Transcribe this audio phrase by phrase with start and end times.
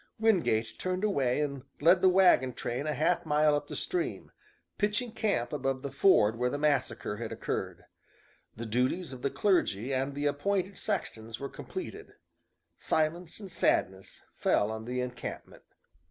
[0.17, 4.31] Wingate turned away and led the wagon train a half mile up the stream,
[4.79, 7.83] pitching camp above the ford where the massacre had occurred.
[8.55, 12.13] The duties of the clergy and the appointed sextons were completed.
[12.77, 15.61] Silence and sadness fell on the encampment.